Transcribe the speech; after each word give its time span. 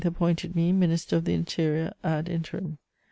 appointed 0.03 0.55
me 0.55 0.71
Minister 0.71 1.15
of 1.17 1.25
the 1.25 1.33
Interior 1.35 1.93
_ad 2.03 2.27
interim. 2.27 2.79